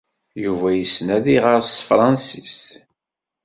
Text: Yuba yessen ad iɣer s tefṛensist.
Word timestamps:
Yuba 0.43 0.67
yessen 0.73 1.07
ad 1.17 1.25
iɣer 1.35 1.59
s 1.63 1.69
tefṛensist. 1.77 2.67